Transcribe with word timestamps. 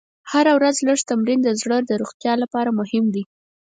هره 0.31 0.51
ورځ 0.57 0.75
لږ 0.87 0.99
تمرین 1.09 1.39
د 1.43 1.49
زړه 1.61 1.77
د 1.83 1.91
روغتیا 2.01 2.33
لپاره 2.43 2.69
مهم 2.79 3.05
دی. 3.13 3.23